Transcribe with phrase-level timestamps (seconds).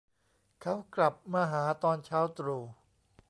[0.61, 2.63] เขากลับมาหาตอนเช้าตรู่